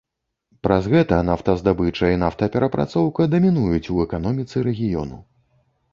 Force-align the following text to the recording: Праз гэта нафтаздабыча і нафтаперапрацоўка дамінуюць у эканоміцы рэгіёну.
Праз 0.67 0.87
гэта 0.93 1.19
нафтаздабыча 1.27 2.09
і 2.15 2.19
нафтаперапрацоўка 2.23 3.29
дамінуюць 3.35 3.91
у 3.97 4.03
эканоміцы 4.09 4.55
рэгіёну. 4.73 5.17